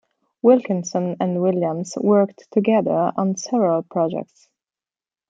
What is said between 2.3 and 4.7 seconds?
together on several projects.